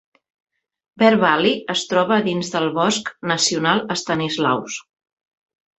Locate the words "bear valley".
1.01-1.53